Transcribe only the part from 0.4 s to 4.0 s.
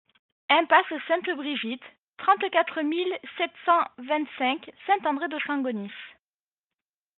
Impasse Sainte-Brigitte, trente-quatre mille sept cent